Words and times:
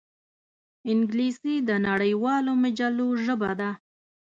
انګلیسي 0.91 1.55
د 1.67 1.69
نړیوالو 1.87 2.51
مجلو 2.63 3.07
ژبه 3.25 3.51
ده 3.59 3.71